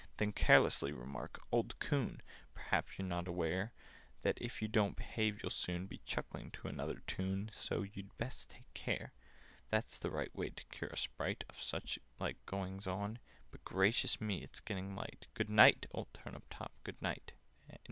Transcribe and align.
"Then 0.17 0.31
carelessly 0.31 0.91
remark 0.91 1.39
'Old 1.51 1.77
coon! 1.77 2.21
Perhaps 2.55 2.97
you're 2.97 3.07
not 3.07 3.27
aware 3.27 3.71
That, 4.23 4.39
if 4.41 4.59
you 4.59 4.67
don't 4.67 4.97
behave, 4.97 5.43
you'll 5.43 5.51
soon 5.51 5.85
Be 5.85 6.01
chuckling 6.07 6.49
to 6.53 6.67
another 6.67 7.03
tune— 7.05 7.41
And 7.49 7.53
so 7.53 7.83
you'd 7.83 8.17
best 8.17 8.49
take 8.49 8.73
care!' 8.73 9.13
"That's 9.69 9.99
the 9.99 10.09
right 10.09 10.33
way 10.35 10.49
to 10.49 10.65
cure 10.71 10.89
a 10.89 10.97
Sprite 10.97 11.43
Of 11.47 11.61
such 11.61 11.99
like 12.17 12.43
goings 12.47 12.87
on— 12.87 13.19
But 13.51 13.63
gracious 13.63 14.19
me! 14.19 14.41
It's 14.41 14.59
getting 14.59 14.95
light! 14.95 15.27
Good 15.35 15.51
night, 15.51 15.85
old 15.91 16.11
Turnip 16.15 16.45
top, 16.49 16.71
good 16.83 16.99
night!" 16.99 17.33